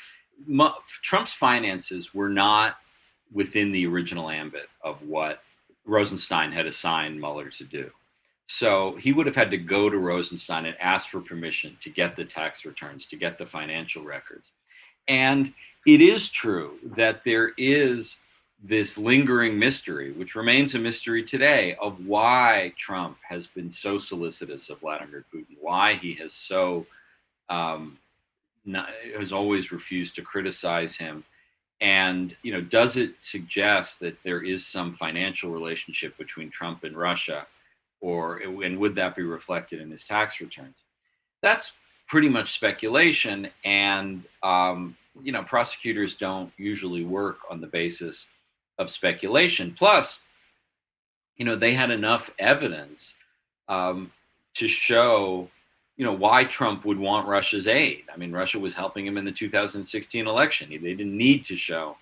[0.46, 0.68] Mu
[1.02, 2.76] Trump's finances were not
[3.32, 5.42] within the original ambit of what
[5.84, 7.90] Rosenstein had assigned Mueller to do.
[8.46, 12.16] So he would have had to go to Rosenstein and ask for permission to get
[12.16, 14.46] the tax returns, to get the financial records.
[15.08, 15.52] And
[15.86, 18.16] it is true that there is
[18.62, 24.70] this lingering mystery, which remains a mystery today, of why Trump has been so solicitous
[24.70, 26.86] of Vladimir Putin, why he has so
[27.48, 27.98] um,
[28.64, 31.24] not, has always refused to criticize him,
[31.80, 36.96] and you know, does it suggest that there is some financial relationship between Trump and
[36.96, 37.46] Russia,
[38.00, 40.76] or and would that be reflected in his tax returns?
[41.42, 41.72] That's
[42.08, 48.26] pretty much speculation, and um, you know, prosecutors don't usually work on the basis
[48.78, 49.74] of speculation.
[49.76, 50.18] Plus,
[51.36, 53.14] you know, they had enough evidence
[53.68, 54.12] um,
[54.54, 55.48] to show,
[55.96, 58.04] you know, why Trump would want Russia's aid.
[58.12, 60.70] I mean, Russia was helping him in the 2016 election.
[60.70, 61.96] They didn't need to show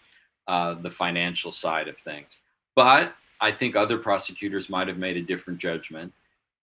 [0.46, 2.38] uh, the financial side of things.
[2.76, 6.14] But I think other prosecutors might have made a different judgment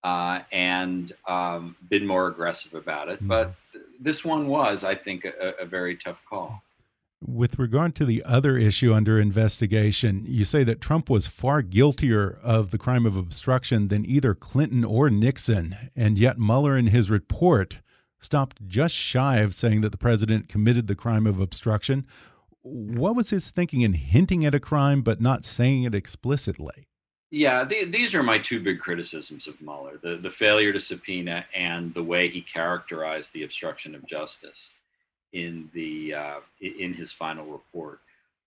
[0.03, 3.17] uh, and um, been more aggressive about it.
[3.17, 3.27] Mm-hmm.
[3.27, 6.63] But th- this one was, I think, a, a very tough call.
[7.23, 12.39] With regard to the other issue under investigation, you say that Trump was far guiltier
[12.41, 17.11] of the crime of obstruction than either Clinton or Nixon, and yet Mueller in his
[17.11, 17.77] report
[18.19, 22.07] stopped just shy of saying that the president committed the crime of obstruction.
[22.63, 26.87] What was his thinking in hinting at a crime but not saying it explicitly?
[27.31, 31.45] Yeah, the, these are my two big criticisms of Mueller the, the failure to subpoena
[31.55, 34.71] and the way he characterized the obstruction of justice
[35.31, 37.99] in the uh, in his final report.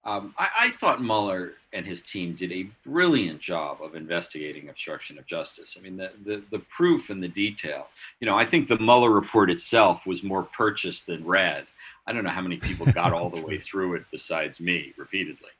[0.07, 5.19] Um, I, I, thought Mueller and his team did a brilliant job of investigating obstruction
[5.19, 5.79] of justice.
[5.79, 7.87] I mean, the, the, the proof and the detail.
[8.21, 11.67] You know, I think the Mueller report itself was more purchased than read.
[12.07, 15.51] I don't know how many people got all the way through it besides me repeatedly.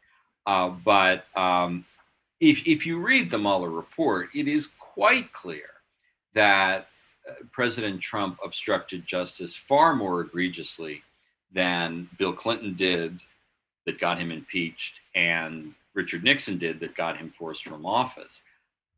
[0.47, 1.85] Uh, but um,
[2.41, 5.71] if, if you read the Mueller report, it is quite clear
[6.35, 6.89] that
[7.29, 11.03] uh, President Trump obstructed justice far more egregiously
[11.53, 13.21] than Bill Clinton did
[13.87, 18.41] that got him impeached and Richard Nixon did that got him forced from office.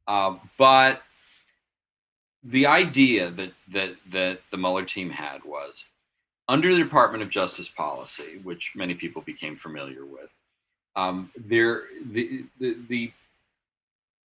[0.09, 1.03] Uh, but
[2.43, 5.85] the idea that, that, that the Mueller team had was
[6.49, 10.31] under the Department of Justice policy, which many people became familiar with,
[10.95, 13.13] um, there, the, the, the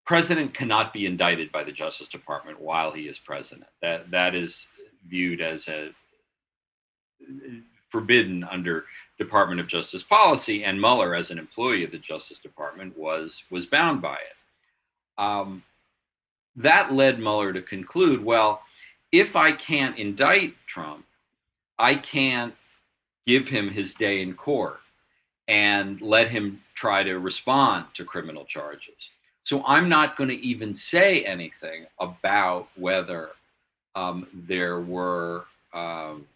[0.06, 3.66] president cannot be indicted by the Justice Department while he is president.
[3.82, 4.66] That, that is
[5.08, 5.90] viewed as a
[7.90, 8.84] forbidden under
[9.18, 13.66] Department of Justice policy, and Mueller, as an employee of the Justice Department, was was
[13.66, 15.22] bound by it.
[15.22, 15.62] Um,
[16.56, 18.62] that led Mueller to conclude, well,
[19.12, 21.04] if I can't indict Trump,
[21.80, 22.54] I can't
[23.26, 24.80] give him his day in court
[25.48, 29.10] and let him try to respond to criminal charges.
[29.44, 33.30] So I'm not going to even say anything about whether
[33.96, 36.26] um, there were um,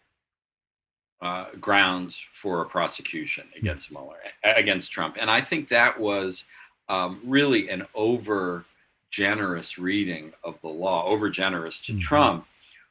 [1.21, 3.59] uh, grounds for a prosecution hmm.
[3.61, 5.17] against Mueller, against Trump.
[5.21, 6.45] And I think that was
[6.89, 8.65] um, really an over
[9.11, 12.01] generous reading of the law, over generous to mm-hmm.
[12.01, 12.47] Trump,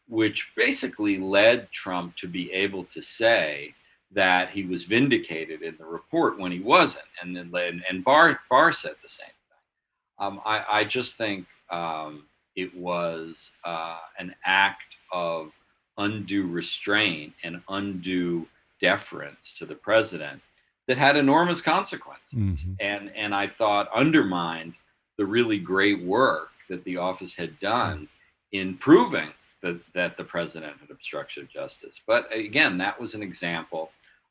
[0.08, 3.74] which basically led Trump to be able to say
[4.12, 7.06] that he was vindicated in the report when he wasn't.
[7.22, 10.26] And then and, and Barr, Barr said the same thing.
[10.28, 15.52] Um, I, I, just think um, it was uh, an act of
[15.98, 18.48] undue restraint and undue
[18.82, 20.42] deference to the president
[20.88, 22.74] that had enormous consequences mm-hmm.
[22.80, 24.74] and and I thought undermined
[25.18, 28.08] the really great work that the office had done
[28.52, 29.30] in proving
[29.64, 32.00] that that the president had obstructed justice.
[32.06, 33.90] But again, that was an example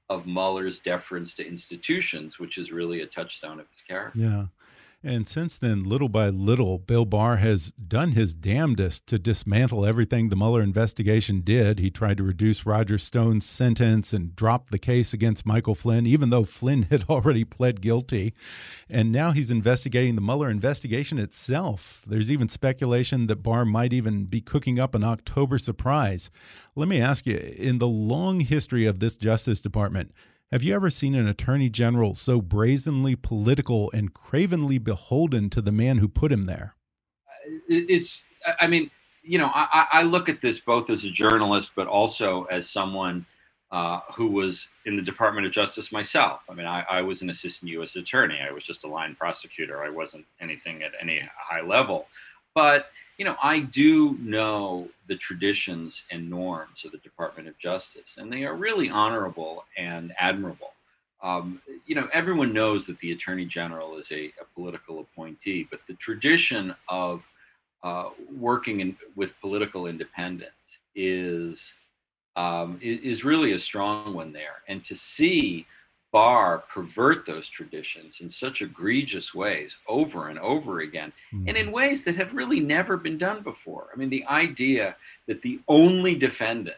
[0.08, 4.20] of Mueller's deference to institutions, which is really a touchstone of his character.
[4.20, 4.44] Yeah.
[5.04, 10.28] And since then, little by little, Bill Barr has done his damnedest to dismantle everything
[10.28, 11.80] the Mueller investigation did.
[11.80, 16.30] He tried to reduce Roger Stone's sentence and drop the case against Michael Flynn, even
[16.30, 18.32] though Flynn had already pled guilty.
[18.88, 22.04] And now he's investigating the Mueller investigation itself.
[22.06, 26.30] There's even speculation that Barr might even be cooking up an October surprise.
[26.76, 30.12] Let me ask you in the long history of this Justice Department,
[30.52, 35.72] have you ever seen an attorney general so brazenly political and cravenly beholden to the
[35.72, 36.74] man who put him there?
[37.68, 38.22] It's,
[38.60, 38.90] I mean,
[39.22, 43.24] you know, I, I look at this both as a journalist, but also as someone
[43.70, 46.44] uh, who was in the Department of Justice myself.
[46.50, 47.96] I mean, I, I, was an assistant U.S.
[47.96, 48.38] attorney.
[48.46, 49.82] I was just a line prosecutor.
[49.82, 52.06] I wasn't anything at any high level.
[52.54, 52.88] But,
[53.22, 58.32] you know, I do know the traditions and norms of the Department of Justice, and
[58.32, 60.72] they are really honorable and admirable.
[61.22, 65.78] Um, you know, everyone knows that the Attorney General is a, a political appointee, but
[65.86, 67.22] the tradition of
[67.84, 70.50] uh, working in, with political independence
[70.96, 71.72] is
[72.34, 74.62] um, is really a strong one there.
[74.66, 75.64] And to see
[76.12, 81.48] Barr pervert those traditions in such egregious ways over and over again, mm.
[81.48, 81.74] and in mm-hmm.
[81.74, 83.88] ways that have really never been done before.
[83.92, 84.94] I mean, the idea
[85.26, 86.76] that the only defendant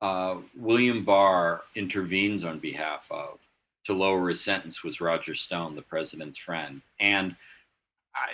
[0.00, 3.38] uh, William Barr intervenes on behalf of
[3.84, 6.82] to lower his sentence was Roger Stone, the president's friend.
[7.00, 7.34] And,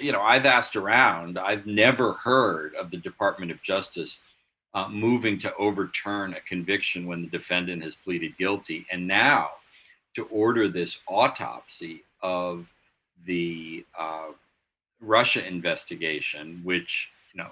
[0.01, 4.19] you know, I've asked around, I've never heard of the Department of Justice
[4.75, 9.51] uh, moving to overturn a conviction when the defendant has pleaded guilty, and now
[10.15, 12.67] to order this autopsy of
[13.27, 14.29] the uh,
[15.01, 17.51] Russia investigation, which you know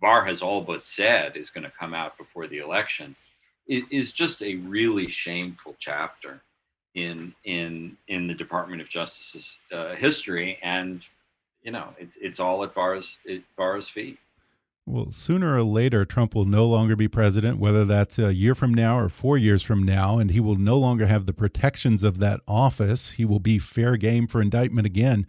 [0.00, 3.14] Barr has all but said is going to come out before the election,
[3.66, 6.40] is just a really shameful chapter
[6.94, 11.02] in in in the Department of Justice's uh, history, and
[11.62, 14.18] you know it's it's all at Barr's at Barr's feet.
[14.84, 18.74] Well, sooner or later, Trump will no longer be president, whether that's a year from
[18.74, 22.18] now or four years from now, and he will no longer have the protections of
[22.18, 23.12] that office.
[23.12, 25.28] He will be fair game for indictment again.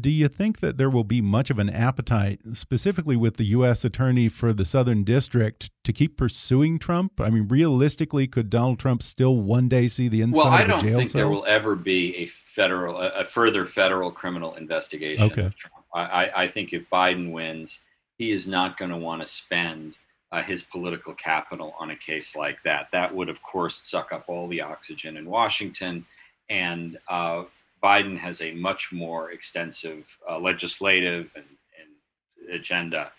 [0.00, 3.84] Do you think that there will be much of an appetite, specifically with the U.S.
[3.84, 7.20] Attorney for the Southern District, to keep pursuing Trump?
[7.20, 10.66] I mean, realistically, could Donald Trump still one day see the inside well, of a
[10.66, 10.88] jail cell?
[10.88, 15.46] I don't think there will ever be a federal, a, further federal criminal investigation okay.
[15.46, 15.74] of Trump.
[15.92, 17.78] I, I think if Biden wins
[18.18, 19.94] he is not going to want to spend
[20.32, 22.88] uh, his political capital on a case like that.
[22.92, 26.04] That would, of course, suck up all the oxygen in Washington.
[26.50, 27.44] And uh,
[27.82, 33.10] Biden has a much more extensive uh, legislative and, and, agenda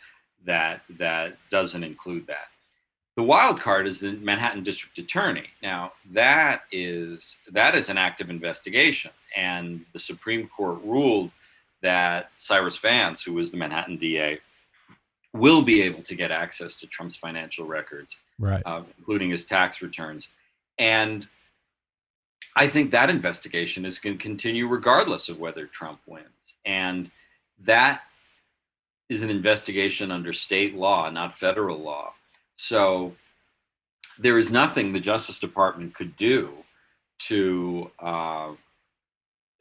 [0.46, 2.48] that that doesn't include that.
[3.18, 5.48] The wild card is the Manhattan District Attorney.
[5.62, 11.32] Now that is that is an active investigation, and the Supreme Court ruled
[11.82, 14.40] that Cyrus Vance, who was the Manhattan DA,
[15.38, 19.82] will be able to get access to Trump's financial records, right, uh, including his tax
[19.82, 20.28] returns.
[20.80, 21.28] And
[22.56, 26.26] I think that investigation is going to continue regardless of whether Trump wins.
[26.66, 27.12] And
[27.66, 28.02] that
[29.10, 32.14] is an investigation under state law, not federal law.
[32.58, 33.14] So
[34.20, 36.52] there is nothing the Justice Department could do
[37.20, 38.52] to uh,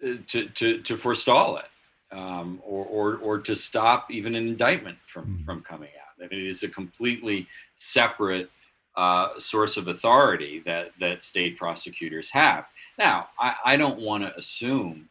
[0.01, 1.67] to, to to forestall it
[2.13, 5.45] um, or, or, or to stop even an indictment from, mm-hmm.
[5.45, 6.25] from coming out.
[6.25, 7.47] I mean, it is a completely
[7.79, 8.51] separate
[8.97, 12.65] uh, source of authority that, that state prosecutors have.
[12.99, 15.09] Now, I, I don't want to assume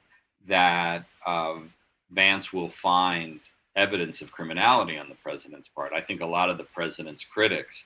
[0.48, 1.72] that um,
[2.12, 3.39] Vance will find
[3.76, 5.91] evidence of criminality on the president's part.
[5.93, 7.84] I think a lot of the president's critics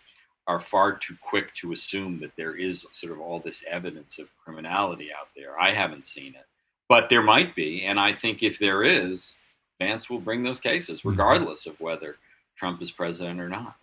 [0.48, 4.28] are far too quick to assume that there is sort of all this evidence of
[4.44, 5.60] criminality out there.
[5.60, 6.46] I haven't seen it
[6.90, 7.86] but there might be.
[7.86, 9.36] And I think if there is,
[9.80, 11.10] Vance will bring those cases, mm-hmm.
[11.10, 12.18] regardless of whether
[12.58, 13.76] Trump is president or not.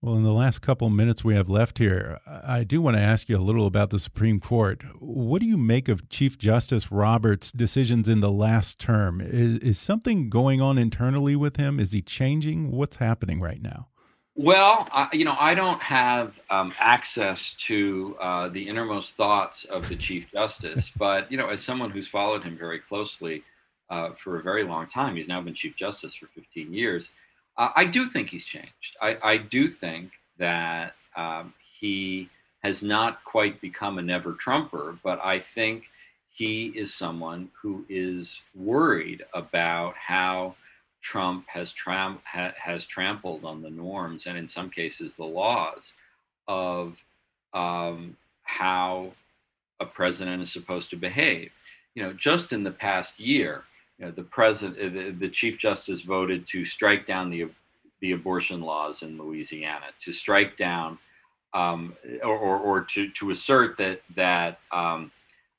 [0.00, 3.30] Well, in the last couple minutes we have left here, I do want to ask
[3.30, 4.82] you a little about the Supreme Court.
[4.98, 9.22] What do you make of Chief Justice Roberts' decisions in the last term?
[9.22, 11.80] Is, is something going on internally with him?
[11.80, 12.70] Is he changing?
[12.70, 13.88] What's happening right now?
[14.36, 19.88] Well, I, you know, I don't have um, access to uh, the innermost thoughts of
[19.88, 23.44] the Chief Justice, but you know, as someone who's followed him very closely
[23.90, 27.10] uh, for a very long time, he's now been Chief Justice for 15 years.
[27.56, 28.96] Uh, I do think he's changed.
[29.00, 32.28] I, I do think that um, he
[32.64, 35.84] has not quite become a never Trumper, but I think
[36.30, 40.56] he is someone who is worried about how
[41.04, 45.92] Trump has, tram- ha- has trampled on the norms and in some cases the laws
[46.48, 46.96] of
[47.52, 49.12] um, how
[49.80, 51.52] a president is supposed to behave.
[51.94, 53.64] You know, just in the past year,
[53.98, 57.48] you know, the president, uh, the, the chief justice voted to strike down the
[58.00, 60.98] the abortion laws in Louisiana, to strike down
[61.54, 65.10] um, or, or, or, to, to assert that that um,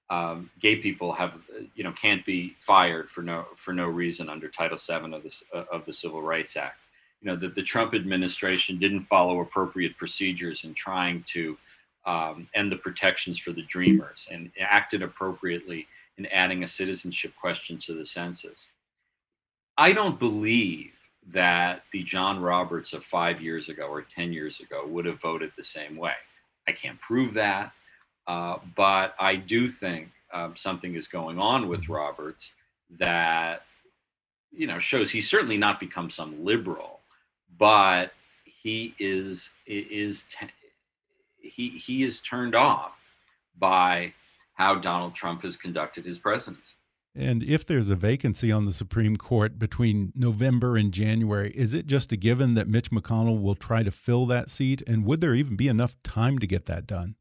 [0.10, 1.34] um, gay people have
[1.76, 5.34] you know can't be fired for no for no reason under Title VII of the
[5.54, 6.78] uh, of the Civil Rights Act.
[7.22, 11.58] You know that the Trump administration didn't follow appropriate procedures in trying to
[12.06, 15.88] um, end the protections for the Dreamers and acted appropriately
[16.18, 18.70] in adding a citizenship question to the census.
[19.78, 20.92] I don't believe
[21.34, 25.52] that the John Roberts of five years ago or ten years ago would have voted
[25.58, 26.14] the same way.
[26.68, 27.72] I can't prove that.
[28.28, 32.50] Uh, but I do think um, something is going on with Roberts
[33.00, 33.64] that
[34.52, 37.00] you know shows he's certainly not become some liberal,
[37.60, 38.12] but
[38.46, 40.26] he is is
[41.42, 42.98] he he is turned off
[43.60, 44.14] by
[44.54, 46.74] how Donald Trump has conducted his presidency.
[47.18, 51.88] And if there's a vacancy on the Supreme Court between November and January, is it
[51.88, 54.82] just a given that Mitch McConnell will try to fill that seat?
[54.86, 57.16] And would there even be enough time to get that done?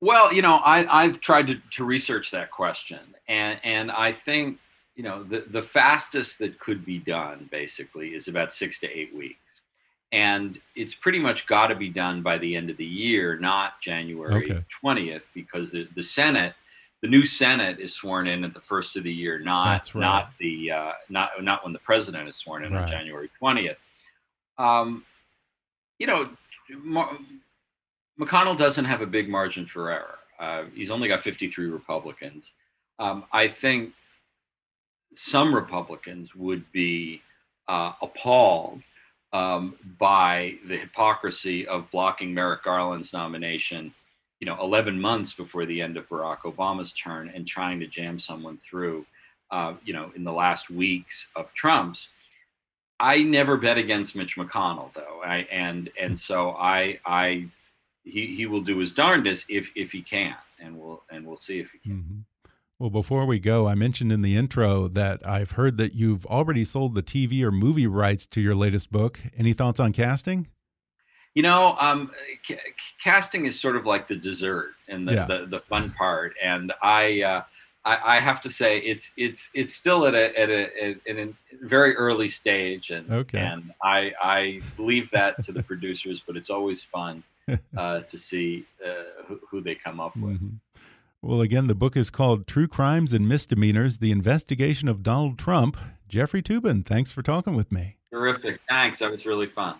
[0.00, 4.58] Well, you know, I, I've tried to, to research that question, and and I think
[4.94, 9.14] you know the the fastest that could be done basically is about six to eight
[9.14, 9.40] weeks,
[10.12, 13.80] and it's pretty much got to be done by the end of the year, not
[13.80, 15.30] January twentieth, okay.
[15.34, 16.52] because the the Senate,
[17.00, 20.00] the new Senate is sworn in at the first of the year, not right.
[20.00, 22.82] not the uh, not not when the president is sworn in right.
[22.82, 23.78] on January twentieth.
[24.58, 25.06] Um,
[25.98, 26.28] you know.
[28.20, 30.18] McConnell doesn't have a big margin for error.
[30.38, 32.50] Uh, he's only got 53 Republicans.
[32.98, 33.92] Um, I think
[35.14, 37.22] some Republicans would be
[37.68, 38.82] uh, appalled
[39.32, 43.92] um, by the hypocrisy of blocking Merrick Garland's nomination,
[44.40, 48.18] you know, 11 months before the end of Barack Obama's turn and trying to jam
[48.18, 49.04] someone through,
[49.50, 52.08] uh, you know, in the last weeks of Trump's.
[52.98, 57.46] I never bet against Mitch McConnell, though, I, and and so I I
[58.06, 61.58] he he will do his darndest if if he can, and we'll and we'll see
[61.58, 61.92] if he can.
[61.92, 62.24] Mm -hmm.
[62.78, 66.64] Well, before we go, I mentioned in the intro that I've heard that you've already
[66.64, 69.20] sold the TV or movie rights to your latest book.
[69.36, 70.48] Any thoughts on casting?
[71.32, 72.10] You know, um,
[73.02, 75.26] casting is sort of like the dessert and the, yeah.
[75.26, 76.34] the, the, fun part.
[76.42, 77.42] And I, uh,
[77.86, 80.62] I, I, have to say it's it's it's still at a at a,
[81.10, 83.38] at a very early stage, and okay.
[83.38, 87.22] and I I leave that to the producers, but it's always fun
[87.76, 90.24] uh, to see uh, who, who, they come up with.
[90.24, 90.80] Mm -hmm.
[91.22, 95.76] Well, again, the book is called True Crimes and Misdemeanors The Investigation of Donald Trump.
[96.08, 97.96] Jeffrey Toobin, thanks for talking with me.
[98.10, 98.60] Terrific.
[98.68, 98.98] Thanks.
[98.98, 99.74] That was really fun.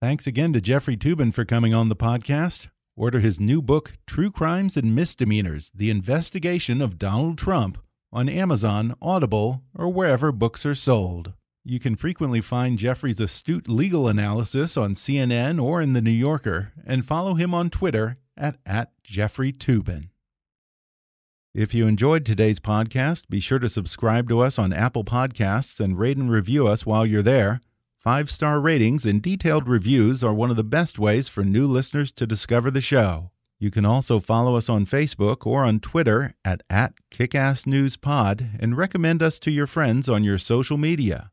[0.00, 2.68] Thanks again to Jeffrey Toobin for coming on the podcast.
[2.96, 7.78] Order his new book, True Crimes and Misdemeanors The Investigation of Donald Trump,
[8.12, 11.32] on Amazon, Audible, or wherever books are sold.
[11.68, 16.72] You can frequently find Jeffrey's astute legal analysis on CNN or in The New Yorker,
[16.86, 20.10] and follow him on Twitter at, at Jeffrey Toobin.
[21.52, 25.98] If you enjoyed today's podcast, be sure to subscribe to us on Apple Podcasts and
[25.98, 27.60] rate and review us while you're there.
[27.98, 32.12] Five star ratings and detailed reviews are one of the best ways for new listeners
[32.12, 33.32] to discover the show.
[33.58, 39.20] You can also follow us on Facebook or on Twitter at, at KickassNewsPod and recommend
[39.20, 41.32] us to your friends on your social media.